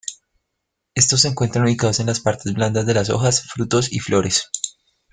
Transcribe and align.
Estos 0.95 1.21
se 1.21 1.27
encuentran 1.27 1.63
ubicados 1.65 1.99
en 1.99 2.07
las 2.07 2.21
partes 2.21 2.55
blandas 2.55 2.87
de 2.87 2.95
las 2.95 3.11
hojas, 3.11 3.43
frutos 3.53 3.93
y 3.93 3.99
flores. 3.99 4.49